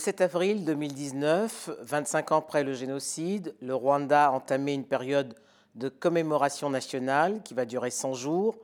Le 0.00 0.02
7 0.02 0.22
avril 0.22 0.64
2019, 0.64 1.72
25 1.82 2.32
ans 2.32 2.38
après 2.38 2.64
le 2.64 2.72
génocide, 2.72 3.54
le 3.60 3.74
Rwanda 3.74 4.28
a 4.28 4.30
entamé 4.30 4.72
une 4.72 4.86
période 4.86 5.34
de 5.74 5.90
commémoration 5.90 6.70
nationale 6.70 7.42
qui 7.42 7.52
va 7.52 7.66
durer 7.66 7.90
100 7.90 8.14
jours, 8.14 8.56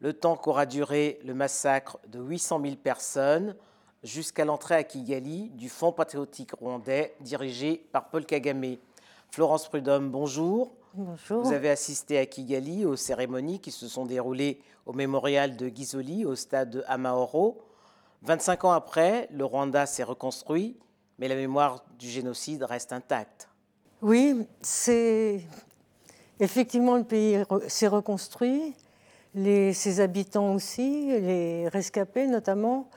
le 0.00 0.14
temps 0.14 0.34
qu'aura 0.34 0.64
duré 0.64 1.18
le 1.26 1.34
massacre 1.34 1.98
de 2.08 2.22
800 2.22 2.62
000 2.64 2.76
personnes 2.76 3.54
jusqu'à 4.02 4.46
l'entrée 4.46 4.76
à 4.76 4.82
Kigali 4.82 5.50
du 5.50 5.68
Fonds 5.68 5.92
patriotique 5.92 6.52
rwandais 6.52 7.16
dirigé 7.20 7.86
par 7.92 8.08
Paul 8.08 8.24
Kagame. 8.24 8.76
Florence 9.30 9.68
Prudhomme, 9.68 10.10
bonjour. 10.10 10.72
Bonjour. 10.94 11.42
Vous 11.42 11.52
avez 11.52 11.68
assisté 11.68 12.16
à 12.16 12.24
Kigali 12.24 12.86
aux 12.86 12.96
cérémonies 12.96 13.60
qui 13.60 13.72
se 13.72 13.88
sont 13.88 14.06
déroulées 14.06 14.58
au 14.86 14.94
mémorial 14.94 15.54
de 15.54 15.68
Gizoli, 15.68 16.24
au 16.24 16.34
stade 16.34 16.70
de 16.70 16.82
Amahoro. 16.86 17.60
25 18.22 18.64
ans 18.64 18.72
après, 18.72 19.28
le 19.32 19.44
Rwanda 19.44 19.86
s'est 19.86 20.02
reconstruit, 20.02 20.78
mais 21.18 21.28
la 21.28 21.34
mémoire 21.34 21.84
du 21.98 22.08
génocide 22.08 22.62
reste 22.62 22.92
intacte. 22.92 23.48
Oui, 24.00 24.46
c'est 24.60 25.40
effectivement 26.40 26.96
le 26.96 27.04
pays 27.04 27.42
s'est 27.68 27.88
reconstruit, 27.88 28.74
ses 29.34 30.00
habitants 30.00 30.54
aussi, 30.54 31.06
les 31.06 31.68
rescapés 31.68 32.26
notamment. 32.26 32.88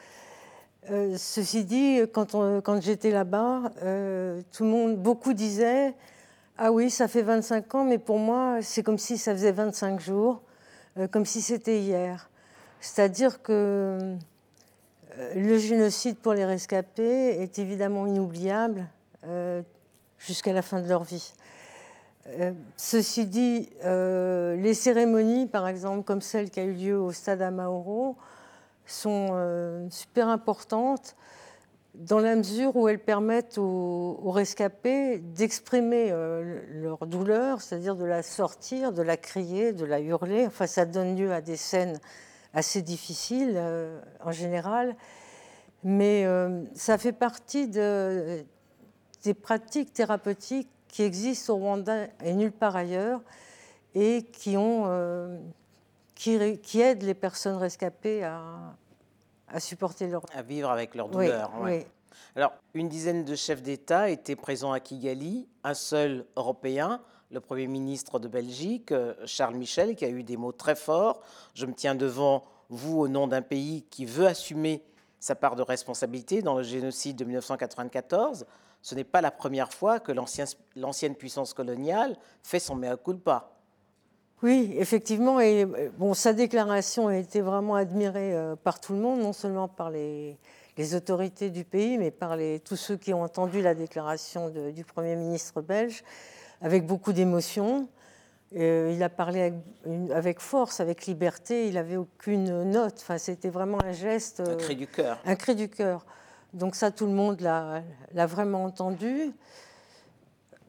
Euh, 0.92 1.16
ceci 1.18 1.64
dit, 1.64 2.02
quand, 2.14 2.82
j'étais 2.82 3.10
là-bas, 3.10 3.72
euh, 3.82 4.42
tout 4.52 4.64
le 4.64 4.70
monde, 4.70 4.98
beaucoup 4.98 5.34
disaient 5.34 5.96
Ah 6.58 6.72
oui, 6.72 6.92
ça 6.92 7.08
fait 7.08 7.24
25 7.24 7.76
ans, 7.76 7.84
mais 7.86 7.98
pour 7.98 8.20
moi, 8.20 8.60
c'est 8.62 8.84
comme 8.84 9.00
si 9.00 9.18
ça 9.18 9.34
faisait 9.34 9.52
25 9.52 10.00
jours, 10.00 10.42
euh, 10.98 11.08
comme 11.08 11.26
si 11.26 11.42
c'était 11.42 11.80
hier. 11.80 12.30
C'est-à-dire 12.82 13.42
que 13.42 14.16
le 15.36 15.58
génocide 15.58 16.18
pour 16.18 16.34
les 16.34 16.46
rescapés 16.46 17.42
est 17.42 17.60
évidemment 17.60 18.08
inoubliable 18.08 18.88
euh, 19.26 19.62
jusqu'à 20.18 20.54
la 20.54 20.62
fin 20.62 20.82
de 20.82 20.88
leur 20.88 21.04
vie. 21.04 21.34
Euh, 22.28 22.52
ceci 22.76 23.26
dit, 23.26 23.70
les 23.84 24.74
cérémonies, 24.74 25.48
par 25.48 25.68
exemple, 25.68 26.04
comme 26.04 26.22
celle 26.22 26.50
qui 26.50 26.60
a 26.60 26.64
eu 26.64 26.74
lieu 26.74 27.00
au 27.00 27.12
stade 27.12 27.42
Amaoro, 27.42 28.16
sont 28.88 29.88
super 29.90 30.28
importantes 30.28 31.16
dans 31.96 32.20
la 32.20 32.36
mesure 32.36 32.76
où 32.76 32.88
elles 32.88 33.00
permettent 33.00 33.58
aux, 33.58 34.32
rescapés 34.32 35.20
d'exprimer 35.20 36.14
leur 36.72 37.08
douleur, 37.08 37.62
c'est-à-dire 37.62 37.96
de 37.96 38.06
la 38.06 38.22
sortir, 38.22 38.92
de 38.92 39.02
la 39.02 39.18
crier, 39.18 39.72
de 39.72 39.86
la 39.86 40.00
hurler. 40.00 40.46
Enfin, 40.46 40.68
ça 40.68 40.86
donne 40.86 41.16
lieu 41.16 41.32
à 41.32 41.42
des 41.42 41.58
scènes 41.58 42.00
assez 42.56 42.82
difficile 42.82 43.54
euh, 43.58 44.00
en 44.24 44.32
général, 44.32 44.96
mais 45.84 46.26
euh, 46.26 46.64
ça 46.74 46.98
fait 46.98 47.12
partie 47.12 47.68
de, 47.68 48.44
des 49.24 49.34
pratiques 49.34 49.94
thérapeutiques 49.94 50.70
qui 50.88 51.04
existent 51.04 51.54
au 51.54 51.58
Rwanda 51.58 52.08
et 52.24 52.34
nulle 52.34 52.54
part 52.54 52.78
ailleurs 52.78 53.20
et 53.94 54.24
qui, 54.24 54.56
ont, 54.56 54.86
euh, 54.88 55.38
qui, 56.16 56.58
qui, 56.60 56.82
aident 56.82 57.04
les 57.04 57.14
personnes 57.14 57.58
rescapées 57.58 58.24
à, 58.24 58.42
à, 59.50 59.60
supporter 59.60 60.08
leur... 60.08 60.24
À 60.34 60.42
vivre 60.42 60.70
avec 60.72 60.96
leur 60.96 61.10
douleur. 61.10 61.52
Oui, 61.60 61.86
Alors, 62.38 62.54
une 62.74 62.88
dizaine 62.88 63.26
de 63.26 63.36
chefs 63.36 63.62
d'État 63.62 64.10
étaient 64.10 64.38
présents 64.38 64.72
à 64.72 64.80
Kigali, 64.80 65.48
un 65.66 65.74
seul 65.74 66.26
Européen, 66.38 67.02
le 67.32 67.42
Premier 67.42 67.68
ministre 67.68 68.20
de 68.20 68.28
Belgique, 68.28 68.94
Charles 69.26 69.56
Michel, 69.56 69.96
qui 69.96 70.06
a 70.06 70.10
eu 70.10 70.24
des 70.24 70.38
mots 70.38 70.52
très 70.52 70.76
forts. 70.76 71.22
Je 71.54 71.66
me 71.66 71.74
tiens 71.74 71.96
devant 71.96 72.44
vous 72.70 73.00
au 73.00 73.08
nom 73.08 73.28
d'un 73.28 73.42
pays 73.42 73.84
qui 73.90 74.06
veut 74.06 74.28
assumer 74.28 74.84
sa 75.20 75.36
part 75.36 75.56
de 75.56 75.62
responsabilité 75.62 76.42
dans 76.42 76.56
le 76.56 76.64
génocide 76.64 77.16
de 77.16 77.26
1994. 77.26 78.46
Ce 78.82 78.96
n'est 78.96 79.04
pas 79.04 79.22
la 79.22 79.32
première 79.32 79.74
fois 79.74 80.00
que 80.00 80.12
l'ancienne 80.12 81.16
puissance 81.16 81.54
coloniale 81.54 82.16
fait 82.44 82.60
son 82.60 82.76
mea 82.76 82.98
culpa. 82.98 83.52
Oui, 84.44 84.76
effectivement. 84.78 85.40
Euh, 85.40 85.90
bon, 85.98 86.14
sa 86.14 86.34
déclaration 86.34 87.08
a 87.08 87.16
été 87.16 87.42
vraiment 87.42 87.76
admirée 87.76 88.36
euh, 88.36 88.56
par 88.56 88.80
tout 88.80 88.94
le 88.94 89.00
monde, 89.00 89.22
non 89.22 89.34
seulement 89.34 89.68
par 89.68 89.90
les, 89.90 90.38
autorités 90.94 91.50
du 91.50 91.64
pays, 91.64 91.98
mais 91.98 92.12
par 92.12 92.38
tous 92.64 92.76
ceux 92.76 92.98
qui 92.98 93.14
ont 93.14 93.24
entendu 93.24 93.62
la 93.62 93.74
déclaration 93.74 94.50
du 94.50 94.84
Premier 94.84 95.16
ministre 95.16 95.62
belge 95.62 96.04
avec 96.62 96.86
beaucoup 96.86 97.14
d'émotion. 97.14 97.88
Euh, 98.56 98.92
il 98.94 99.02
a 99.04 99.10
parlé 99.10 99.54
avec, 100.14 100.40
force, 100.40 100.80
avec 100.80 101.08
liberté, 101.08 101.68
il 101.68 101.74
n'avait 101.74 101.98
aucune 101.98 102.64
note. 102.64 102.96
Enfin, 103.02 103.18
c'était 103.18 103.50
vraiment 103.50 103.80
un 103.84 103.92
geste. 103.92 104.42
Un 104.42 104.56
cri 104.56 104.76
du 104.76 104.88
cœur. 104.88 105.20
Un 105.26 105.36
cri 105.36 105.56
du 105.56 105.68
cœur. 105.68 106.06
Donc 106.54 106.76
ça, 106.76 106.92
tout 106.92 107.06
le 107.06 107.12
monde 107.12 107.42
l'a 107.42 108.26
vraiment 108.28 108.64
entendu. 108.64 109.34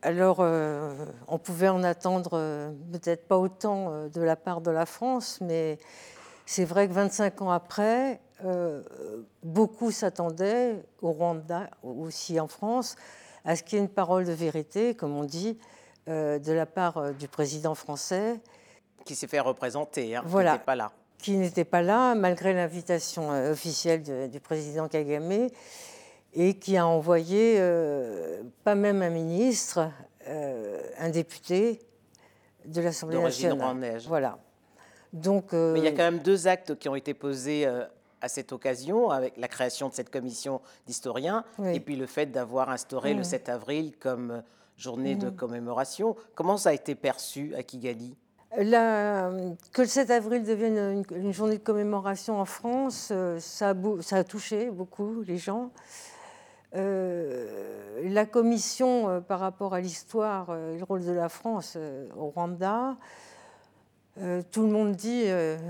Alors, 0.02 0.38
euh, 0.40 0.94
on 1.28 1.38
pouvait 1.38 1.68
en 1.68 1.82
attendre 1.82 2.30
euh, 2.34 2.70
peut-être 2.92 3.28
pas 3.28 3.38
autant 3.38 4.08
de 4.08 4.20
la 4.20 4.36
part 4.36 4.60
de 4.60 4.70
la 4.70 4.86
France, 4.86 5.38
mais 5.40 5.78
c'est 6.44 6.64
vrai 6.64 6.88
que 6.88 6.92
25 6.92 7.42
ans 7.42 7.50
après, 7.50 8.20
beaucoup 9.42 9.90
s'attendaient, 9.90 10.82
au 11.02 11.12
Rwanda, 11.12 11.70
aussi 11.82 12.38
en 12.40 12.48
France, 12.48 12.96
à 13.44 13.56
ce 13.56 13.62
qu'il 13.62 13.78
y 13.78 13.80
ait 13.80 13.84
une 13.84 13.90
parole 13.90 14.24
de 14.24 14.32
vérité, 14.32 14.94
comme 14.94 15.16
on 15.16 15.24
dit, 15.24 15.58
euh, 15.58 15.62
de 16.06 16.52
la 16.52 16.66
part 16.66 16.98
euh, 16.98 17.12
du 17.12 17.28
président 17.28 17.74
français. 17.74 18.40
Qui 19.04 19.14
s'est 19.14 19.26
fait 19.26 19.40
représenter, 19.40 20.16
hein, 20.16 20.22
voilà, 20.26 20.52
qui 20.52 20.54
n'était 20.54 20.64
pas 20.64 20.76
là. 20.76 20.92
Qui 21.18 21.32
n'était 21.36 21.64
pas 21.64 21.82
là, 21.82 22.14
malgré 22.14 22.52
l'invitation 22.52 23.32
euh, 23.32 23.52
officielle 23.52 24.30
du 24.30 24.40
président 24.40 24.88
Kagame, 24.88 25.48
et 26.34 26.54
qui 26.54 26.76
a 26.76 26.86
envoyé, 26.86 27.58
pas 28.62 28.74
même 28.74 29.00
un 29.00 29.08
ministre, 29.08 29.90
un 30.26 31.08
député 31.08 31.80
de 32.66 32.82
l'Assemblée 32.82 33.18
nationale. 33.18 33.98
Voilà. 34.06 34.38
Donc, 35.14 35.52
Mais 35.54 35.78
il 35.78 35.84
y 35.84 35.88
a 35.88 35.92
quand 35.92 35.98
même 35.98 36.18
deux 36.18 36.46
actes 36.46 36.76
qui 36.78 36.90
ont 36.90 36.94
été 36.94 37.14
posés 37.14 37.66
à 38.20 38.28
cette 38.28 38.52
occasion, 38.52 39.08
avec 39.10 39.38
la 39.38 39.48
création 39.48 39.88
de 39.88 39.94
cette 39.94 40.10
commission 40.10 40.60
d'historiens, 40.86 41.42
et 41.64 41.80
puis 41.80 41.96
le 41.96 42.06
fait 42.06 42.26
d'avoir 42.26 42.68
instauré 42.68 43.14
le 43.14 43.22
7 43.22 43.48
avril 43.48 43.94
comme 43.98 44.42
journée 44.76 45.14
de 45.14 45.26
mhm. 45.26 45.36
commémoration. 45.36 46.16
Comment 46.34 46.56
ça 46.56 46.70
a 46.70 46.72
été 46.72 46.94
perçu 46.94 47.54
à 47.54 47.62
Kigali? 47.62 48.16
Que 48.56 49.82
le 49.82 49.86
7 49.86 50.10
avril 50.10 50.42
devienne 50.42 51.04
une, 51.10 51.32
journée 51.32 51.58
de 51.58 51.62
commémoration 51.62 52.40
en 52.40 52.46
France, 52.46 53.10
euh, 53.12 53.38
ça 53.38 53.70
a, 53.70 53.74
ça 54.00 54.16
a 54.16 54.24
touché 54.24 54.70
beaucoup 54.70 55.22
les 55.26 55.36
gens. 55.36 55.70
Euh, 56.74 58.00
la 58.04 58.24
commission 58.24 59.08
euh, 59.08 59.20
par 59.20 59.40
rapport 59.40 59.74
à 59.74 59.80
l'histoire 59.80 60.56
et 60.56 60.78
le 60.78 60.84
rôle 60.84 61.04
de 61.04 61.12
la 61.12 61.28
France 61.28 61.76
au 62.16 62.28
Rwanda, 62.28 62.96
tout 64.50 64.62
le 64.62 64.68
monde 64.68 64.92
dit 64.92 65.24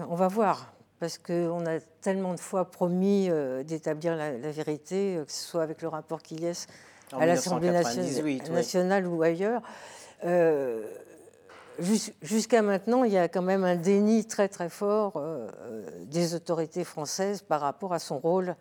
on 0.08 0.14
va 0.14 0.28
voir, 0.28 0.72
parce 1.00 1.18
qu'on 1.18 1.66
a 1.66 1.80
tellement 2.00 2.34
de 2.34 2.38
fois 2.38 2.70
promis 2.70 3.28
d'établir 3.64 4.14
la, 4.14 4.38
la, 4.38 4.50
vérité, 4.52 5.20
que 5.26 5.32
ce 5.32 5.48
soit 5.48 5.64
avec 5.64 5.82
le 5.82 5.88
rapport 5.88 6.22
Kies 6.22 6.66
à 7.12 7.26
l'Assemblée 7.26 7.70
nationale, 7.70 9.06
ou 9.06 9.22
ailleurs. 9.22 9.62
Euh, 10.24 10.82
jusqu'à 12.22 12.62
maintenant, 12.62 13.04
il 13.04 13.12
y 13.12 13.18
a 13.18 13.28
quand 13.28 13.42
même 13.42 13.64
un 13.64 13.76
déni 13.76 14.24
très 14.24 14.48
très 14.48 14.68
fort 14.68 15.14
euh, 15.16 15.48
des 16.04 16.34
autorités 16.34 16.84
françaises 16.84 17.42
par 17.42 17.60
rapport 17.60 17.92
à 17.92 17.98
son 17.98 18.18
rôle. 18.18 18.56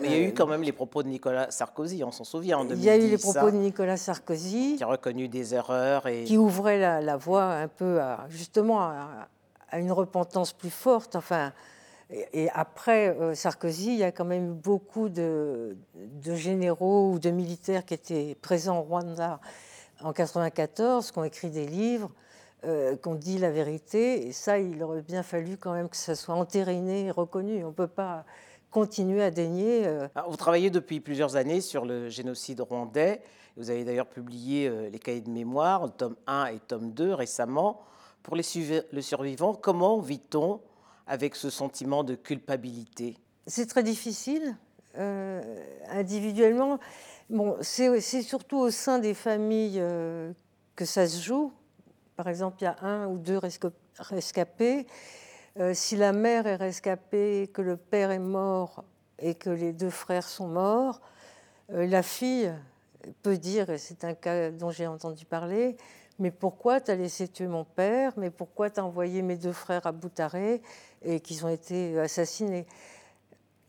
Mais 0.00 0.08
il 0.08 0.12
y 0.12 0.14
a 0.14 0.20
eu 0.20 0.28
euh, 0.28 0.34
quand 0.36 0.46
même 0.46 0.62
les 0.62 0.72
propos 0.72 1.02
de 1.02 1.08
Nicolas 1.08 1.50
Sarkozy, 1.50 2.04
on 2.04 2.12
s'en 2.12 2.24
souvient 2.24 2.58
en 2.58 2.64
2010. 2.64 2.82
Il 2.82 2.86
y 2.86 2.90
a 2.90 2.96
eu 2.96 3.10
les 3.10 3.18
propos 3.18 3.50
de 3.50 3.56
Nicolas 3.56 3.96
Sarkozy. 3.96 4.76
Qui 4.76 4.84
a 4.84 4.86
reconnu 4.86 5.28
des 5.28 5.54
erreurs. 5.54 6.06
Et... 6.06 6.24
Qui 6.24 6.38
ouvrait 6.38 6.78
la, 6.78 7.16
voie 7.16 7.44
un 7.44 7.68
peu 7.68 8.00
à, 8.00 8.26
justement 8.28 8.80
à, 8.80 9.28
à, 9.70 9.78
une 9.78 9.90
repentance 9.90 10.52
plus 10.52 10.70
forte. 10.70 11.16
Enfin, 11.16 11.52
et, 12.10 12.48
après 12.54 13.08
euh, 13.08 13.34
Sarkozy, 13.34 13.92
il 13.92 13.98
y 13.98 14.04
a 14.04 14.12
quand 14.12 14.24
même 14.24 14.54
beaucoup 14.54 15.08
de, 15.08 15.76
généraux 16.24 17.12
ou 17.12 17.18
de 17.18 17.30
militaires 17.30 17.84
qui 17.84 17.94
étaient 17.94 18.36
présents 18.40 18.78
au 18.78 18.82
Rwanda 18.82 19.40
en 20.00 20.12
1994, 20.12 21.10
qui 21.10 21.18
ont 21.18 21.24
écrit 21.24 21.50
des 21.50 21.66
livres, 21.66 22.10
euh, 22.64 22.96
qui 22.96 23.08
ont 23.08 23.14
dit 23.14 23.38
la 23.38 23.50
vérité. 23.50 24.26
Et 24.26 24.32
ça, 24.32 24.58
il 24.58 24.82
aurait 24.82 25.02
bien 25.02 25.22
fallu 25.22 25.58
quand 25.58 25.74
même 25.74 25.88
que 25.88 25.96
ça 25.96 26.14
soit 26.14 26.34
entériné 26.34 27.06
et 27.06 27.10
reconnu. 27.10 27.62
On 27.64 27.68
ne 27.68 27.72
peut 27.72 27.86
pas 27.86 28.24
continuer 28.70 29.22
à 29.22 29.30
dénier. 29.30 29.86
Euh. 29.86 30.08
Vous 30.28 30.36
travaillez 30.36 30.70
depuis 30.70 31.00
plusieurs 31.00 31.36
années 31.36 31.60
sur 31.60 31.84
le 31.84 32.08
génocide 32.08 32.60
rwandais. 32.60 33.20
Vous 33.58 33.68
avez 33.70 33.84
d'ailleurs 33.84 34.06
publié 34.06 34.70
les 34.90 34.98
cahiers 35.00 35.20
de 35.20 35.30
mémoire, 35.30 35.92
tome 35.96 36.14
1 36.28 36.46
et 36.46 36.58
tome 36.60 36.92
2 36.92 37.12
récemment. 37.12 37.82
Pour 38.22 38.36
les, 38.36 38.44
les 38.92 39.02
survivants, 39.02 39.52
comment 39.52 39.98
vit-on 39.98 40.60
avec 41.08 41.34
ce 41.34 41.50
sentiment 41.50 42.04
de 42.04 42.14
culpabilité 42.14 43.16
C'est 43.46 43.66
très 43.66 43.82
difficile, 43.82 44.56
euh, 44.98 45.42
individuellement. 45.90 46.78
Bon, 47.30 47.56
c'est 47.62 48.22
surtout 48.22 48.58
au 48.58 48.70
sein 48.70 48.98
des 48.98 49.14
familles 49.14 49.80
euh, 49.80 50.32
que 50.76 50.84
ça 50.84 51.06
se 51.08 51.20
joue. 51.20 51.52
Par 52.14 52.28
exemple, 52.28 52.58
il 52.60 52.64
y 52.64 52.68
a 52.68 52.76
un 52.82 53.06
ou 53.06 53.18
deux 53.18 53.40
rescapés. 53.98 54.86
Euh, 55.58 55.72
si 55.74 55.96
la 55.96 56.12
mère 56.12 56.46
est 56.46 56.56
rescapée, 56.56 57.50
que 57.52 57.62
le 57.62 57.76
père 57.76 58.10
est 58.10 58.18
mort 58.18 58.84
et 59.18 59.34
que 59.34 59.50
les 59.50 59.72
deux 59.72 59.90
frères 59.90 60.28
sont 60.28 60.48
morts, 60.48 61.00
la 61.70 62.02
fille 62.02 62.50
peut 63.22 63.36
dire, 63.36 63.68
et 63.68 63.76
c'est 63.76 64.04
un 64.04 64.14
cas 64.14 64.50
dont 64.50 64.70
j'ai 64.70 64.86
entendu 64.86 65.26
parler, 65.26 65.76
mais 66.18 66.30
pourquoi 66.30 66.80
tu 66.80 66.90
as 66.90 66.96
laissé 66.96 67.28
tuer 67.28 67.46
mon 67.46 67.64
père? 67.64 68.12
Mais 68.16 68.30
pourquoi 68.30 68.70
tu 68.70 68.80
as 68.80 68.84
envoyé 68.84 69.22
mes 69.22 69.36
deux 69.36 69.52
frères 69.52 69.86
à 69.86 69.92
Boutaré 69.92 70.62
et 71.02 71.20
qu'ils 71.20 71.46
ont 71.46 71.48
été 71.48 71.98
assassinés? 71.98 72.66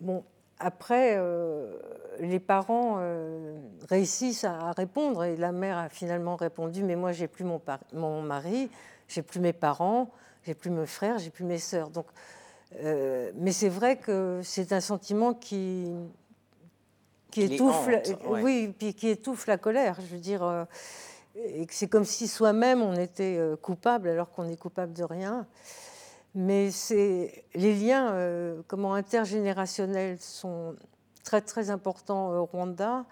Bon, 0.01 0.23
après, 0.59 1.15
euh, 1.17 1.77
les 2.19 2.39
parents 2.39 2.97
euh, 2.99 3.57
réussissent 3.87 4.43
à, 4.43 4.71
répondre 4.73 5.23
et 5.23 5.37
la 5.37 5.51
mère 5.53 5.77
a 5.77 5.89
finalement 5.89 6.35
répondu 6.35 6.83
Mais 6.83 6.95
moi, 6.95 7.13
j'ai 7.13 7.27
plus 7.27 7.45
mon, 7.45 7.61
mon 7.93 8.21
mari, 8.21 8.69
j'ai 9.07 9.21
plus 9.21 9.39
mes 9.39 9.53
parents, 9.53 10.11
j'ai 10.43 10.53
plus 10.53 10.69
mes 10.69 10.85
frères, 10.85 11.17
j'ai 11.17 11.29
plus 11.29 11.45
mes 11.45 11.59
sœurs. 11.59 11.89
Donc, 11.89 12.07
euh, 12.83 13.31
mais 13.35 13.51
c'est 13.51 13.69
vrai 13.69 13.97
que 13.97 14.41
c'est 14.43 14.73
un 14.73 14.81
sentiment 14.81 15.33
qui, 15.33 15.87
qui 17.31 17.43
étouffe, 17.43 17.87
oui, 18.27 18.73
puis 18.77 18.93
qui 18.93 19.07
étouffe 19.07 19.47
la 19.47 19.57
colère. 19.57 19.97
Je 20.01 20.13
veux 20.13 20.21
dire, 20.21 20.67
c'est 21.69 21.87
comme 21.87 22.05
si 22.05 22.27
soi-même 22.27 22.81
on 22.81 22.95
était 22.95 23.39
coupable 23.61 24.09
alors 24.09 24.31
qu'on 24.31 24.45
n'est 24.45 24.57
coupable 24.57 24.93
de 24.93 25.03
rien. 25.03 25.47
Mais 26.35 26.69
c'est 26.71 27.43
les 27.55 27.73
liens 27.73 28.13
euh, 28.13 28.61
comment 28.67 28.93
intergénérationnels 28.93 30.19
sont 30.19 30.75
très 31.23 31.41
très 31.41 31.69
importants 31.69 32.29
au 32.31 32.45
Rwanda. 32.45 33.05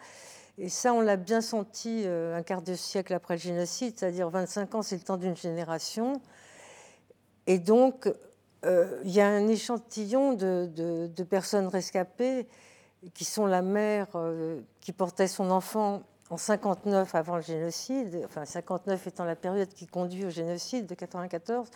Et 0.59 0.69
ça, 0.69 0.93
on 0.93 1.01
l'a 1.01 1.17
bien 1.17 1.41
senti 1.41 2.03
euh, 2.05 2.37
un 2.37 2.43
quart 2.43 2.61
de 2.61 2.73
siècle 2.73 3.13
après 3.13 3.35
le 3.35 3.39
génocide, 3.39 3.93
c'est-à-dire 3.97 4.29
25 4.29 4.75
ans, 4.75 4.81
c'est 4.81 4.95
le 4.95 5.01
temps 5.01 5.17
d'une 5.17 5.35
génération. 5.35 6.21
Et 7.47 7.59
donc, 7.59 8.11
euh, 8.65 9.01
il 9.03 9.11
y 9.11 9.21
a 9.21 9.27
un 9.27 9.47
échantillon 9.47 10.33
de, 10.33 11.23
personnes 11.29 11.67
rescapées 11.67 12.47
qui 13.13 13.25
sont 13.25 13.45
la 13.45 13.61
mère 13.61 14.07
qui 14.81 14.91
portait 14.91 15.27
son 15.27 15.51
enfant 15.51 16.03
en 16.29 16.37
59 16.37 17.15
avant 17.15 17.37
le 17.37 17.41
génocide, 17.41 18.21
enfin 18.25 18.45
59 18.45 19.07
étant 19.07 19.25
la 19.25 19.35
période 19.35 19.69
qui 19.69 19.87
conduit 19.87 20.25
au 20.25 20.29
génocide 20.29 20.85
de 20.85 20.95
94. 20.95 21.69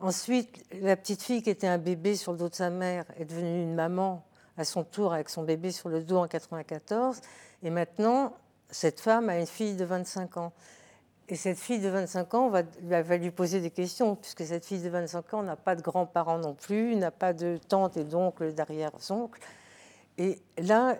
Ensuite, 0.00 0.64
la 0.80 0.96
petite 0.96 1.22
fille 1.22 1.42
qui 1.42 1.50
était 1.50 1.66
un 1.66 1.78
bébé 1.78 2.16
sur 2.16 2.32
le 2.32 2.38
dos 2.38 2.48
de 2.48 2.54
sa 2.54 2.70
mère 2.70 3.04
est 3.18 3.24
devenue 3.24 3.62
une 3.62 3.74
maman 3.74 4.24
à 4.56 4.64
son 4.64 4.84
tour 4.84 5.12
avec 5.12 5.28
son 5.28 5.42
bébé 5.42 5.70
sur 5.70 5.88
le 5.88 6.02
dos 6.02 6.18
en 6.18 6.28
94. 6.28 7.20
Et 7.62 7.70
maintenant, 7.70 8.34
cette 8.70 9.00
femme 9.00 9.28
a 9.28 9.38
une 9.38 9.46
fille 9.46 9.74
de 9.74 9.84
25 9.84 10.36
ans. 10.36 10.52
Et 11.28 11.34
cette 11.34 11.58
fille 11.58 11.80
de 11.80 11.88
25 11.88 12.34
ans, 12.34 12.50
va, 12.50 12.62
va 12.82 13.16
lui 13.16 13.30
poser 13.30 13.60
des 13.60 13.70
questions, 13.70 14.14
puisque 14.14 14.44
cette 14.44 14.64
fille 14.64 14.80
de 14.80 14.88
25 14.88 15.34
ans 15.34 15.42
n'a 15.42 15.56
pas 15.56 15.74
de 15.74 15.82
grands-parents 15.82 16.38
non 16.38 16.54
plus, 16.54 16.94
n'a 16.94 17.10
pas 17.10 17.32
de 17.32 17.58
tante 17.68 17.96
et 17.96 18.04
d'oncle 18.04 18.54
derrière-oncle. 18.54 19.40
Et 20.18 20.38
là, 20.58 20.96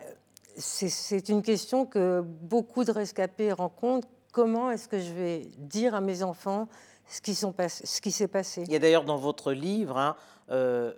c'est 0.57 1.29
une 1.29 1.43
question 1.43 1.87
que 1.87 2.23
beaucoup 2.23 2.85
de 2.85 2.93
rescapés 2.93 3.53
rencontrent. 3.53 4.09
Comment 4.33 4.71
est-ce 4.71 4.89
que 4.89 4.99
je 4.99 5.13
vais 5.13 5.51
dire 5.59 5.95
à 5.95 6.01
mes 6.01 6.23
enfants 6.23 6.69
ce 7.07 7.21
qui, 7.21 7.35
ce 7.35 8.01
qui 8.01 8.11
s'est 8.11 8.29
passé? 8.29 8.65
Il 8.67 8.73
y 8.73 8.77
a 8.77 8.79
d'ailleurs 8.79 9.05
dans 9.05 9.17
votre 9.17 9.53
livre, 9.53 9.97
hein, 9.99 10.17
euh, 10.51 10.93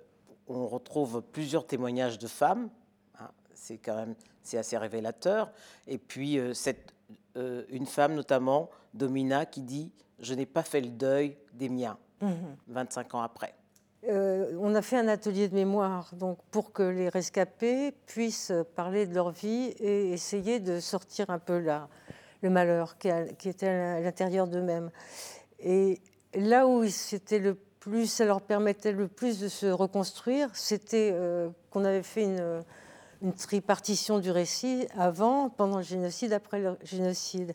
on 0.49 0.67
retrouve 0.67 1.23
plusieurs 1.23 1.67
témoignages 1.67 2.19
de 2.19 2.27
femmes. 2.27 2.69
Hein, 3.21 3.31
c'est 3.55 3.79
quand 3.79 3.97
même 3.97 4.15
c'est 4.43 4.59
assez 4.59 4.79
révélateur. 4.79 5.53
Et 5.87 5.99
puis 5.99 6.39
euh, 6.39 6.55
cette, 6.55 6.95
euh, 7.37 7.65
une 7.69 7.87
femme 7.87 8.15
notamment, 8.15 8.71
Domina, 8.95 9.47
qui 9.47 9.63
dit 9.63 9.93
je 10.21 10.35
n'ai 10.35 10.47
pas 10.47 10.63
fait 10.63 10.81
le 10.81 10.91
deuil 10.91 11.37
des 11.53 11.69
miens. 11.69 11.99
25 12.67 13.13
mhm. 13.13 13.21
ans 13.21 13.23
après. 13.23 13.55
On 14.07 14.75
a 14.75 14.83
fait 14.83 14.97
un 14.97 15.09
atelier 15.09 15.49
de 15.49 15.55
mémoire 15.55 16.11
donc 16.15 16.39
pour 16.51 16.73
que 16.73 16.83
les 16.83 17.09
rescapés 17.09 17.93
puissent 18.07 18.53
parler 18.77 19.07
de 19.07 19.15
leur 19.15 19.31
vie 19.31 19.75
et 19.81 20.13
essayer 20.13 20.61
de 20.61 20.81
sortir 20.81 21.31
un 21.31 21.39
peu 21.39 21.59
le 22.41 22.51
malheur 22.51 22.97
qui, 22.99 23.09
qui 23.39 23.49
était 23.49 23.69
à 23.69 24.01
l'intérieur 24.01 24.47
d'eux-mêmes. 24.47 24.91
Et 25.61 26.01
là 26.35 26.67
où 26.67 26.87
c'était 26.87 27.39
le 27.39 27.55
plus, 27.55 28.07
ça 28.07 28.25
leur 28.25 28.41
permettait 28.41 28.93
le 28.93 29.09
plus 29.09 29.41
de 29.41 29.49
se 29.49 29.67
reconstruire, 29.67 30.51
c'était 30.55 31.11
euh, 31.13 31.49
qu'on 31.71 31.85
avait 31.85 32.03
fait 32.03 32.25
une, 32.25 32.63
tripartition 33.37 34.21
du 34.21 34.31
récit 34.31 34.87
avant, 34.97 35.49
pendant 35.49 35.79
le 35.79 35.83
génocide, 35.83 36.33
après 36.33 36.61
le 36.61 36.77
génocide. 36.85 37.55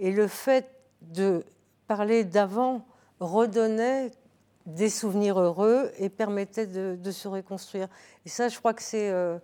Et 0.00 0.10
le 0.10 0.26
fait 0.26 0.66
de 1.00 1.44
parler 1.86 2.24
d'avant 2.24 2.84
redonnait 3.20 4.10
des 4.66 4.90
souvenirs 4.90 5.38
heureux 5.38 5.90
et 5.98 6.08
permettait 6.08 6.66
de, 6.66 7.10
se 7.10 7.28
reconstruire. 7.28 7.88
Et 8.24 8.28
ça, 8.28 8.48
je 8.48 8.58
crois 8.58 8.74
que 8.74 8.82
c'est 8.82 9.10
euh, 9.10 9.38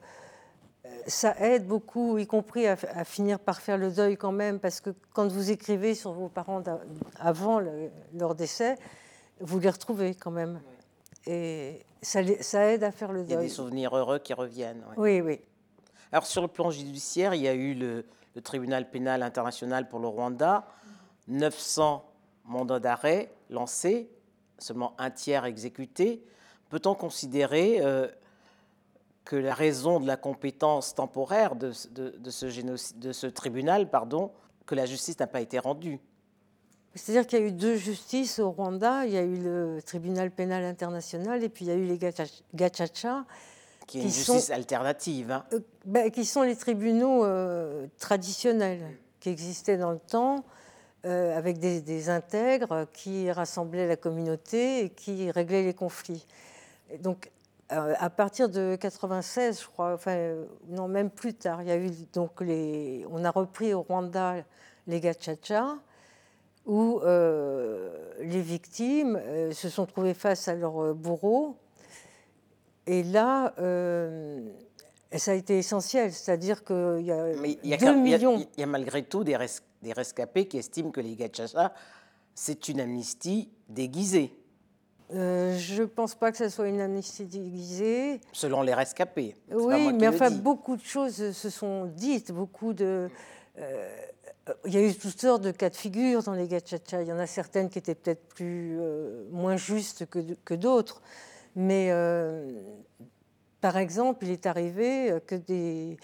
ça 1.07 1.37
aide 1.39 1.67
beaucoup, 1.67 2.19
y 2.19 2.27
compris 2.27 2.67
à, 2.67 2.77
finir 3.05 3.39
par 3.39 3.61
faire 3.61 3.79
le 3.79 3.91
deuil 3.91 4.17
quand 4.17 4.33
même, 4.33 4.59
parce 4.59 4.81
que 4.81 4.91
quand 5.13 5.29
vous 5.29 5.51
écrivez 5.51 5.95
sur 5.95 6.13
vos 6.13 6.29
parents 6.29 6.63
avant 7.19 7.61
leur 8.13 8.35
décès, 8.35 8.77
vous 9.41 9.59
les 9.59 9.71
retrouvez 9.71 10.15
quand 10.15 10.31
même. 10.31 10.61
Et 11.27 11.85
ça, 12.01 12.21
ça, 12.41 12.73
aide 12.73 12.83
à 12.83 12.91
faire 12.91 13.13
le 13.13 13.21
deuil. 13.21 13.29
Il 13.29 13.35
y 13.35 13.39
a 13.39 13.43
des 13.43 13.49
souvenirs 13.49 13.97
heureux 13.97 14.19
qui 14.19 14.35
reviennent. 14.35 14.85
Oui, 14.97 15.21
oui. 15.21 15.41
Alors 16.11 16.27
sur 16.27 16.43
le 16.43 16.49
plan 16.49 16.71
judiciaire, 16.71 17.33
il 17.35 17.43
y 17.43 17.49
a 17.49 17.55
eu 17.55 17.75
le, 17.75 18.05
le 18.35 18.43
tribunal 18.43 18.91
pénal 18.91 19.23
international 19.23 19.89
pour 19.89 20.01
le 20.01 20.09
Rwanda, 20.09 20.67
900 21.29 22.05
mandats 22.45 22.81
d'arrêt 22.81 23.33
lancés, 23.51 24.11
seulement 24.63 24.95
un 24.99 25.11
tiers 25.11 25.45
exécutés. 25.45 26.25
Peut-on 26.71 26.95
considérer 26.95 27.81
euh, 27.81 28.09
que 29.25 29.37
la 29.37 29.55
raison 29.55 30.01
de 30.01 30.07
la 30.07 30.17
compétence 30.17 30.95
temporaire 30.95 31.55
de, 31.55 31.73
de, 31.91 32.31
ce, 32.31 32.97
de 32.97 33.13
ce, 33.13 33.27
tribunal, 33.27 33.91
pardon, 33.91 34.33
que 34.67 34.75
la 34.75 34.87
justice 34.87 35.19
n'a 35.19 35.27
pas 35.27 35.41
été 35.41 35.59
rendue? 35.59 36.01
C'est-à-dire 36.95 37.27
qu'il 37.27 37.39
y 37.39 37.43
a 37.43 37.47
eu 37.47 37.53
deux 37.53 37.77
justices 37.77 38.39
au 38.39 38.51
Rwanda. 38.51 39.07
Il 39.07 39.13
y 39.13 39.17
a 39.17 39.23
eu 39.23 39.37
le 39.37 39.81
tribunal 39.85 40.31
pénal 40.31 40.65
international 40.65 41.43
et 41.43 41.49
puis 41.49 41.65
il 41.65 41.69
y 41.69 41.71
a 41.71 41.75
eu 41.75 41.85
les 41.85 41.99
gachacha. 42.55 43.25
Qui 43.87 43.99
est 43.99 44.03
une 44.03 44.11
justice 44.11 44.51
alternative. 44.51 45.33
Hein. 45.33 45.45
Euh, 45.53 45.61
ben, 45.85 46.11
qui 46.11 46.25
sont 46.25 46.43
les 46.43 46.57
tribunaux 46.57 47.25
euh, 47.25 47.87
traditionnels 47.99 48.99
qui 49.21 49.29
existaient 49.29 49.77
dans 49.77 49.93
le 49.93 49.99
temps, 49.99 50.45
euh, 51.05 51.37
avec 51.37 51.59
des, 51.59 51.81
des, 51.81 52.11
intègres 52.11 52.87
qui 52.93 53.29
rassemblaient 53.33 53.89
la 53.89 53.97
communauté 53.97 54.85
et 54.85 54.91
qui 54.91 55.33
réglaient 55.33 55.65
les 55.65 55.75
conflits. 55.75 56.25
Et 56.91 56.99
donc 56.99 57.29
euh, 57.73 57.95
à 57.99 58.09
partir 58.09 58.49
de 58.49 58.77
96, 58.77 59.63
je 59.63 59.67
crois, 59.67 59.95
enfin 59.95 60.37
non 60.69 60.87
même 60.87 61.11
plus 61.11 61.35
tard, 61.35 61.61
il 61.63 61.69
y 61.69 61.73
a 61.73 61.77
eu 61.77 61.91
donc 62.13 62.41
les, 62.41 63.05
on 63.11 63.25
a 63.25 63.33
repris 63.33 63.75
au 63.75 63.83
Rwanda 63.83 64.37
les 64.87 65.01
gachacha 65.01 65.75
où 66.67 67.01
euh, 67.03 67.91
les 68.21 68.41
victimes 68.41 69.21
se 69.51 69.69
sont 69.69 69.87
trouvées 69.87 70.15
face 70.15 70.47
à 70.47 70.55
leur 70.55 70.95
bourreau. 70.95 71.57
Et 72.87 73.03
là, 73.03 73.55
ça 75.17 75.33
a 75.33 75.35
été 75.35 75.59
essentiel, 75.59 76.13
c'est-à-dire 76.13 76.63
qu'il 76.63 77.01
y 77.01 77.11
a, 77.11 77.25
Mais 77.41 77.59
millions. 77.97 78.47
Il 78.57 78.61
y, 78.61 78.63
a 78.63 78.67
malgré 78.67 79.03
tout 79.03 79.25
des, 79.25 79.37
des 79.83 79.93
rescapés 79.93 80.47
qui 80.47 80.59
estiment 80.59 80.91
que 80.91 81.01
les 81.01 81.17
gachacha, 81.17 81.73
c'est 82.35 82.69
une 82.69 82.81
amnistie 82.81 83.51
déguisée. 83.69 84.35
Euh, 85.15 85.59
je 85.59 85.83
ne 85.83 85.87
pense 85.87 86.15
pas 86.15 86.33
que 86.33 86.39
ce 86.39 86.49
soit 86.49 86.69
une 86.69 86.81
amnistie 86.81 87.27
déguisée. 87.27 88.21
Selon 88.33 88.63
les 88.63 88.73
rescapés. 88.73 89.37
Oui, 89.51 89.93
mais 89.93 90.09
enfin, 90.09 90.31
beaucoup 90.31 90.77
de 90.77 90.83
choses 90.83 91.33
se 91.33 91.51
sont 91.51 91.87
dites, 91.87 92.33
beaucoup 92.33 92.73
de. 92.73 93.11
Euh, 93.59 93.97
il 94.65 94.73
y 94.73 94.77
a 94.77 94.83
eu 94.83 94.95
toutes 94.95 95.21
sortes 95.21 95.43
de 95.43 95.51
cas 95.51 95.69
de 95.69 95.77
figure 95.77 96.23
dans 96.23 96.33
les 96.33 96.49
gachacha. 96.49 97.03
Il 97.03 97.09
y 97.09 97.13
en 97.13 97.19
a 97.19 97.27
certaines 97.27 97.69
qui 97.69 97.79
étaient 97.79 97.95
peut-être 97.95 98.27
plus 98.29 98.79
euh, 98.81 99.25
moins 99.31 99.57
justes 99.57 100.07
que, 100.07 100.19
que 100.45 100.55
d'autres, 100.55 101.03
mais 101.55 101.93
par 103.61 103.77
exemple, 103.77 104.25
il 104.25 104.31
est 104.31 104.47
arrivé 104.47 105.15
que 105.27 105.35
des, 105.35 105.97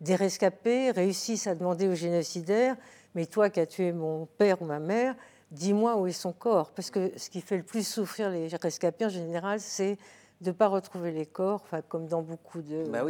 des 0.00 0.16
rescapés 0.16 0.90
réussissent 0.90 1.46
à 1.46 1.54
demander 1.54 1.86
aux 1.86 1.94
génocidaires 1.94 2.76
Mais 3.14 3.26
toi 3.26 3.50
qui 3.50 3.60
as 3.60 3.66
tué 3.66 3.92
mon 3.92 4.26
père 4.26 4.60
ou 4.62 4.64
ma 4.64 4.78
mère, 4.78 5.14
dis-moi 5.50 5.96
où 5.96 6.06
est 6.06 6.12
son 6.12 6.32
corps. 6.32 6.70
Parce 6.70 6.90
que 6.90 7.12
ce 7.16 7.30
qui 7.30 7.40
fait 7.40 7.56
le 7.56 7.62
plus 7.62 7.86
souffrir 7.86 8.30
les 8.30 8.48
rescapés 8.60 9.06
en 9.06 9.10
général, 9.10 9.60
c'est 9.60 9.98
de 10.40 10.50
ne 10.50 10.52
pas 10.52 10.68
retrouver 10.68 11.12
les 11.12 11.26
corps, 11.26 11.60
enfin, 11.64 11.80
comme 11.82 12.06
dans 12.06 12.22
beaucoup 12.22 12.60
de, 12.60 12.84
bah 12.88 13.02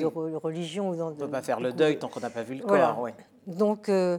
religions. 0.43 0.91
Ou 0.91 0.97
dans 0.97 1.09
on 1.09 1.11
ne 1.11 1.17
peut 1.17 1.29
pas 1.29 1.43
faire 1.43 1.61
le 1.61 1.73
deuil 1.73 1.99
tant 1.99 2.09
qu'on 2.09 2.21
n'a 2.21 2.31
pas 2.31 2.43
vu 2.43 2.55
le 2.55 2.65
corps. 2.65 3.09
Donc, 3.47 3.89
euh, 3.89 4.19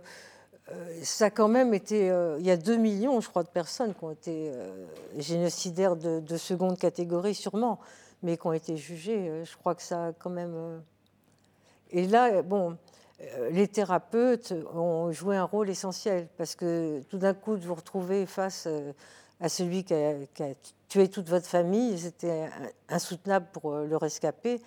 euh, 0.71 0.99
ça 1.03 1.25
a 1.25 1.29
quand 1.29 1.47
même 1.47 1.73
été. 1.73 2.09
Euh, 2.09 2.37
il 2.39 2.45
y 2.45 2.51
a 2.51 2.57
2 2.57 2.77
millions, 2.77 3.21
je 3.21 3.29
crois, 3.29 3.43
de 3.43 3.49
personnes 3.49 3.93
qui 3.93 4.03
ont 4.03 4.11
été 4.11 4.51
génocidaires 5.17 5.95
de, 5.95 6.19
de, 6.19 6.37
seconde 6.37 6.77
catégorie, 6.77 7.35
sûrement, 7.35 7.79
mais 8.21 8.37
qui 8.37 8.47
ont 8.47 8.53
été 8.53 8.75
jugées. 8.77 9.43
je 9.43 9.57
crois 9.57 9.75
que 9.75 9.81
ça 9.81 10.07
a 10.07 10.13
quand 10.13 10.29
même. 10.29 10.81
Et 11.91 12.07
là, 12.07 12.41
bon, 12.41 12.77
les 13.51 13.67
thérapeutes 13.67 14.53
ont 14.73 15.11
joué 15.11 15.37
un 15.37 15.43
rôle 15.43 15.69
essentiel 15.69 16.27
parce 16.37 16.55
que 16.55 17.01
tout 17.09 17.17
d'un 17.17 17.33
coup, 17.33 17.57
de 17.57 17.65
vous 17.65 17.75
retrouver 17.75 18.25
face 18.25 18.65
euh, 18.67 18.91
à 19.39 19.49
celui 19.49 19.83
qui 19.83 19.93
a, 19.93 20.15
tué 20.89 21.07
toute 21.07 21.29
votre 21.29 21.47
famille, 21.47 21.97
c'était 21.97 22.49
insoutenable 22.89 23.47
pour 23.51 23.73
euh, 23.73 23.85
le 23.85 23.97
rescapé. 23.97 24.61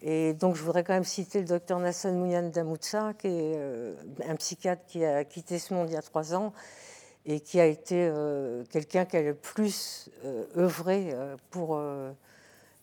Et 0.00 0.32
donc, 0.34 0.54
je 0.54 0.62
voudrais 0.62 0.84
quand 0.84 0.92
même 0.92 1.04
citer 1.04 1.40
le 1.40 1.46
docteur 1.46 1.78
Nasson 1.80 2.12
Mounian 2.12 2.48
Damoutsa, 2.48 3.14
qui 3.14 3.26
est 3.26 3.54
euh, 3.56 3.94
un 4.28 4.36
psychiatre 4.36 4.84
qui 4.86 5.04
a 5.04 5.24
quitté 5.24 5.58
ce 5.58 5.74
monde 5.74 5.90
il 5.90 5.94
y 5.94 5.96
a 5.96 6.02
trois 6.02 6.34
ans 6.34 6.52
et 7.26 7.40
qui 7.40 7.58
a 7.58 7.66
été 7.66 8.08
euh, 8.08 8.64
quelqu'un 8.70 9.04
qui 9.04 9.16
a 9.16 9.22
le 9.22 9.34
plus 9.34 10.08
euh, 10.24 10.44
œuvré 10.56 11.14
pour 11.50 11.80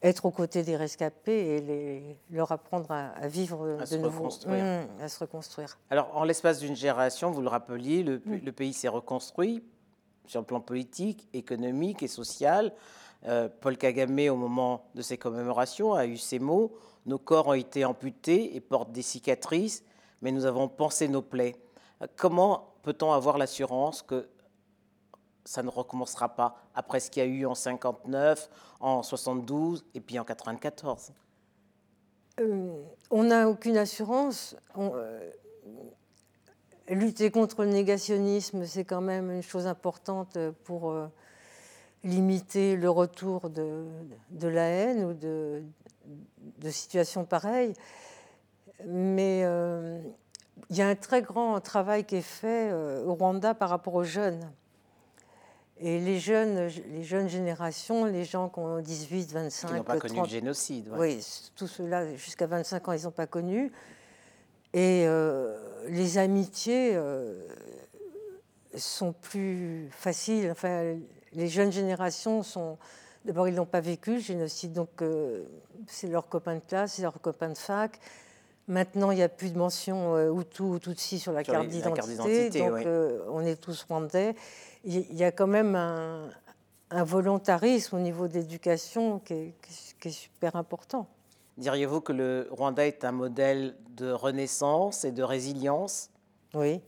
être 0.08 0.26
aux 0.26 0.32
côtés 0.32 0.64
des 0.64 0.76
rescapés 0.76 1.56
et 1.56 1.62
les, 1.62 2.18
leur 2.32 2.52
apprendre 2.52 2.92
à, 2.92 3.28
vivre 3.28 3.78
à 3.80 3.86
de 3.86 3.98
nouveau, 3.98 4.26
mmh, 4.28 5.02
à 5.02 5.10
se 5.10 5.20
reconstruire. 5.20 5.78
Alors, 5.90 6.16
en 6.16 6.24
l'espace 6.24 6.60
d'une 6.60 6.76
génération, 6.76 7.32
vous 7.32 7.42
le 7.42 7.50
rappeliez, 7.50 8.04
le, 8.04 8.22
mmh. 8.26 8.36
le 8.44 8.52
pays 8.52 8.74
s'est 8.74 8.88
reconstruit 8.88 9.64
sur 10.28 10.40
le 10.40 10.46
plan 10.46 10.62
politique, 10.62 11.28
économique 11.34 12.04
et 12.04 12.08
social. 12.08 12.72
Paul 13.62 13.76
Kagame, 13.76 14.30
au 14.30 14.36
moment 14.36 14.86
de 14.94 15.02
ses 15.02 15.18
commémorations, 15.18 15.94
a 15.96 16.06
eu 16.06 16.18
ces 16.18 16.38
mots 16.38 16.78
nos 17.06 17.20
corps 17.20 17.48
ont 17.48 17.54
été 17.54 17.86
amputés 17.86 18.56
et 18.56 18.60
portent 18.60 18.92
des 18.92 19.02
cicatrices, 19.02 19.84
mais 20.22 20.32
nous 20.32 20.46
avons 20.46 20.68
pensé 20.68 21.08
nos 21.08 21.22
plaies. 21.22 21.56
Comment 22.16 22.74
peut-on 22.84 23.12
avoir 23.12 23.38
l'assurance 23.38 24.02
que 24.02 24.28
ça 25.46 25.62
ne 25.64 25.70
recommencera 25.70 26.30
pas 26.30 26.56
après 26.74 27.00
ce 27.00 27.10
qu'il 27.10 27.24
y 27.24 27.26
a 27.26 27.30
eu 27.30 27.46
en 27.46 27.56
59, 27.56 28.50
en 28.80 29.04
72 29.04 29.86
et 29.94 30.02
puis 30.02 30.20
en 30.20 30.24
94 30.24 31.12
euh, 32.40 32.84
On 33.12 33.24
n'a 33.24 33.48
aucune 33.48 33.78
assurance. 33.78 34.56
Euh, 34.78 35.30
lutter 36.90 37.32
contre 37.32 37.64
le 37.64 37.72
négationnisme, 37.72 38.66
c'est 38.66 38.84
quand 38.84 39.02
même 39.02 39.32
une 39.32 39.44
chose 39.44 39.68
importante 39.68 40.38
pour 40.64 40.92
euh, 40.92 41.08
limiter 42.04 42.76
le 42.76 42.90
retour 42.90 43.50
de, 43.50 43.86
la 44.42 44.66
haine 44.66 45.06
ou 45.06 45.14
de, 45.14 45.64
situations 46.70 47.24
pareilles. 47.24 47.74
Mais 48.86 49.42
euh, 49.44 50.02
il 50.70 50.76
y 50.76 50.82
a 50.82 50.88
un 50.88 50.96
très 50.96 51.22
grand 51.22 51.60
travail 51.62 52.04
qui 52.04 52.18
est 52.18 52.22
fait 52.22 52.74
au 52.74 53.14
Rwanda 53.14 53.54
par 53.54 53.70
rapport 53.70 53.94
aux 53.94 54.04
jeunes. 54.04 54.52
Et 55.80 56.00
les 56.00 56.20
jeunes, 56.20 56.70
les 56.94 57.04
jeunes 57.04 57.28
générations, 57.28 58.06
les 58.06 58.24
gens 58.24 58.48
qui 58.50 58.60
ont 58.60 58.80
18, 58.80 59.32
25, 59.34 59.68
qui 59.68 59.74
n'ont 59.74 59.84
pas 59.84 59.98
connu 59.98 60.22
le 60.22 60.28
génocide. 60.28 60.90
Oui, 60.98 61.26
tout 61.56 61.68
cela, 61.68 62.16
jusqu'à 62.16 62.48
25 62.48 62.88
ans, 62.88 62.94
ils 62.94 63.04
n'ont 63.04 63.12
pas 63.12 63.28
connu. 63.28 63.72
Et 64.74 65.04
euh, 65.06 65.58
les 65.90 66.18
amitiés 66.18 66.98
sont 68.76 69.12
plus 69.12 69.90
faciles. 69.92 70.50
Enfin, 70.50 70.96
les 71.34 71.48
jeunes 71.50 71.72
générations 71.72 72.42
sont 72.42 72.78
D'abord, 73.26 73.48
ils 73.48 73.56
n'ont 73.56 73.66
pas 73.66 73.82
vécu 73.82 74.14
le 74.14 74.20
génocide, 74.20 74.74
donc 74.74 75.02
euh, 75.02 75.44
c'est 75.88 76.08
leurs 76.08 76.30
copains 76.30 76.56
de 76.56 76.60
classe, 76.60 76.94
c'est 76.94 77.02
leurs 77.02 77.20
copains 77.20 77.50
de 77.50 77.58
fac. 77.58 78.00
Maintenant, 78.68 79.10
il 79.12 79.16
n'y 79.16 79.24
a 79.24 79.30
plus 79.30 79.52
de 79.52 79.58
mention 79.58 80.16
euh, 80.16 80.32
Hutu 80.32 80.62
ou 80.62 80.80
Tutsi 80.80 81.18
sur 81.18 81.32
la 81.32 81.44
carte 81.44 81.68
d'identité, 81.68 82.50
donc 82.52 82.86
euh, 82.86 83.26
on 83.32 83.42
est 83.42 83.60
tous 83.60 83.84
rwandais. 83.84 84.36
Il 84.88 85.16
y 85.16 85.24
a 85.24 85.32
quand 85.32 85.48
même 85.48 85.76
un, 85.76 86.30
volontarisme 87.04 87.96
au 87.96 88.00
niveau 88.00 88.28
de 88.28 88.36
l'éducation 88.36 89.20
qui, 89.20 89.34
est 89.34 90.10
super 90.10 90.56
important. 90.56 91.08
Diriez-vous 91.58 92.02
que 92.02 92.14
le 92.14 92.48
Rwanda 92.52 92.86
est 92.86 93.04
un 93.04 93.12
modèle 93.12 93.76
de 93.90 94.12
renaissance 94.12 95.04
et 95.04 95.12
de 95.12 95.24
résilience? 95.24 96.12
Oui. 96.54 96.82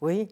Oui. 0.00 0.28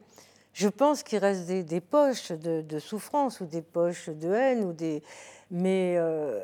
Je 0.53 0.67
pense 0.67 1.05
qu'il 1.05 1.19
reste 1.19 1.47
des, 1.47 1.81
poches 1.81 2.33
de, 2.33 2.79
souffrance 2.81 3.41
ou 3.41 3.47
des 3.47 3.63
poches 3.63 4.09
de 4.09 4.33
haine, 4.33 4.65
ou 4.65 4.73
des... 4.73 5.03
mais 5.51 5.95
euh, 5.97 6.41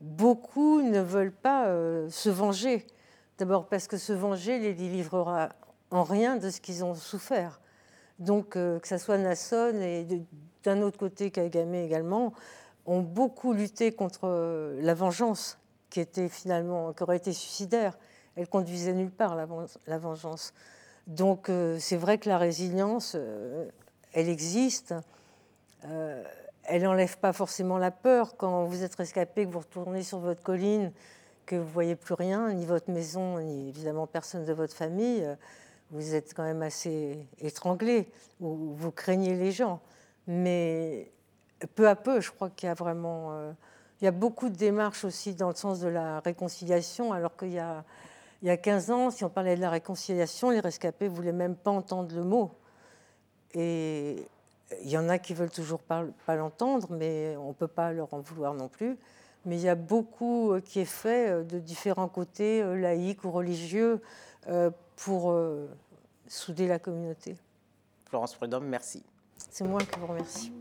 beaucoup 0.00 0.80
ne 0.80 1.00
veulent 1.00 1.32
pas 1.32 1.66
euh, 1.66 2.08
se 2.08 2.30
venger. 2.30 2.86
D'abord 3.36 3.68
parce 3.68 3.86
que 3.86 3.98
se 3.98 4.14
venger 4.14 4.58
les 4.58 4.72
délivrera 4.72 5.50
en 5.90 6.02
rien 6.02 6.36
de 6.36 6.48
ce 6.48 6.60
qu'ils 6.60 6.82
ont 6.82 6.94
souffert. 6.94 7.60
Donc 8.20 8.56
euh, 8.56 8.78
que 8.78 8.86
ce 8.86 8.98
soit 8.98 9.18
Nasson 9.18 9.74
et 9.82 10.06
d'un 10.62 10.82
autre 10.82 10.98
côté 10.98 11.30
Kagame 11.30 11.74
également, 11.74 12.32
ont 12.86 13.00
beaucoup 13.00 13.52
lutté 13.52 13.92
contre 13.92 14.76
la 14.80 14.94
vengeance 14.94 15.58
qui 15.90 16.00
était 16.00 16.28
finalement, 16.28 16.92
qui 16.92 17.02
aurait 17.02 17.16
été 17.16 17.32
suicidaire. 17.32 17.98
Elle 18.36 18.48
conduisait 18.48 18.92
nulle 18.92 19.10
part 19.10 19.34
la 19.34 19.98
vengeance. 19.98 20.54
Donc 21.06 21.48
euh, 21.48 21.76
c'est 21.80 21.96
vrai 21.96 22.18
que 22.18 22.28
la 22.28 22.38
résilience, 22.38 23.14
euh, 23.16 23.68
elle 24.12 24.28
existe. 24.28 24.94
Euh, 25.84 26.22
elle 26.64 26.82
n'enlève 26.82 27.18
pas 27.18 27.32
forcément 27.32 27.78
la 27.78 27.90
peur. 27.90 28.36
Quand 28.36 28.64
vous 28.64 28.84
êtes 28.84 28.94
rescapé, 28.94 29.44
que 29.44 29.50
vous 29.50 29.58
retournez 29.58 30.02
sur 30.04 30.18
votre 30.18 30.42
colline, 30.42 30.92
que 31.46 31.56
vous 31.56 31.68
voyez 31.68 31.96
plus 31.96 32.14
rien, 32.14 32.52
ni 32.52 32.64
votre 32.64 32.90
maison, 32.90 33.40
ni 33.40 33.68
évidemment 33.68 34.06
personne 34.06 34.44
de 34.44 34.52
votre 34.52 34.74
famille, 34.74 35.26
vous 35.90 36.14
êtes 36.14 36.34
quand 36.34 36.44
même 36.44 36.62
assez 36.62 37.26
étranglé, 37.40 38.08
ou 38.40 38.74
vous 38.74 38.90
craignez 38.90 39.34
les 39.34 39.52
gens. 39.52 39.80
Mais 40.26 41.10
peu 41.74 41.88
à 41.88 41.96
peu, 41.96 42.20
je 42.20 42.30
crois 42.30 42.50
qu'il 42.50 42.66
y 42.68 42.70
a 42.70 42.74
vraiment... 42.74 43.32
il 44.00 44.04
y 44.04 44.08
a 44.08 44.12
beaucoup 44.12 44.48
de 44.48 44.56
démarches 44.56 45.04
aussi 45.04 45.34
dans 45.34 45.48
le 45.48 45.54
sens 45.54 45.80
de 45.80 45.88
la 45.88 46.20
réconciliation, 46.20 47.12
alors 47.12 47.36
qu'il 47.36 47.52
y 47.52 47.58
a 47.58 47.84
il 48.42 48.48
y 48.48 48.50
a 48.50 48.56
15 48.56 48.90
ans, 48.90 49.10
si 49.10 49.22
on 49.24 49.28
parlait 49.28 49.54
de 49.54 49.60
la 49.60 49.68
réconciliation, 49.68 50.50
les 50.50 50.60
rescapés 50.60 51.10
ne 51.10 51.14
voulaient 51.14 51.32
même 51.32 51.56
pas 51.56 51.70
entendre 51.70 52.14
le 52.14 52.24
mot. 52.24 52.52
Et 53.52 54.16
il 54.82 54.88
y 54.88 54.96
en 54.96 55.10
a 55.10 55.18
qui 55.18 55.34
veulent 55.34 55.50
toujours 55.50 55.80
pas, 55.80 56.04
pas 56.24 56.36
l'entendre, 56.36 56.88
mais 56.90 57.36
on 57.36 57.48
ne 57.48 57.52
peut 57.52 57.68
pas 57.68 57.92
leur 57.92 58.14
en 58.14 58.20
vouloir 58.20 58.54
non 58.54 58.68
plus. 58.68 58.96
Mais 59.44 59.56
il 59.56 59.62
y 59.62 59.68
a 59.68 59.74
beaucoup 59.74 60.52
euh, 60.52 60.60
qui 60.60 60.80
est 60.80 60.84
fait 60.86 61.30
euh, 61.30 61.42
de 61.42 61.58
différents 61.58 62.08
côtés, 62.08 62.62
euh, 62.62 62.76
laïcs 62.76 63.24
ou 63.24 63.30
religieux, 63.30 64.00
pour 65.04 65.34
souder 66.26 66.66
la 66.66 66.78
communauté. 66.78 67.36
Florence 68.08 68.34
Prudhomme, 68.34 68.66
merci. 68.66 69.02
C'est 69.50 69.66
moi 69.66 69.80
qui 69.80 69.98
vous 69.98 70.06
remercie. 70.06 70.52